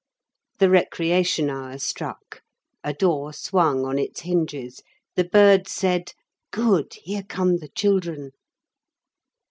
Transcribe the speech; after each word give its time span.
The 0.57 0.67
recreation 0.71 1.51
hour 1.51 1.77
struck. 1.77 2.41
A 2.83 2.91
door 2.91 3.33
swung 3.33 3.85
on 3.85 3.99
its 3.99 4.21
hinges. 4.21 4.81
The 5.15 5.25
birds 5.25 5.71
said, 5.73 6.13
"Good; 6.49 6.95
here 7.05 7.21
come 7.21 7.57
the 7.57 7.69
children!" 7.69 8.31